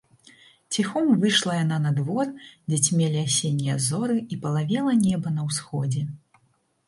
[0.75, 2.31] Ціхом выйшла яна на двор,
[2.71, 6.01] дзе цьмелі асеннія зоры і палавела неба на ўсходзе.